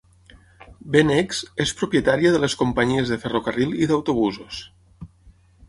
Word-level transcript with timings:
BeNex 0.95 1.41
és 1.65 1.73
propietària 1.81 2.33
de 2.37 2.41
les 2.45 2.57
companyies 2.63 3.13
de 3.15 3.21
ferrocarril 3.27 3.79
i 3.85 3.91
d'autobusos. 3.93 4.59